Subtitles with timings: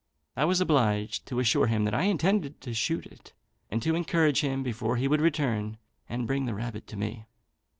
[0.35, 3.33] I was obliged to assure him that I intended to shoot it,
[3.69, 5.77] and to encourage him before he would return
[6.09, 7.27] and bring the rabbit to me.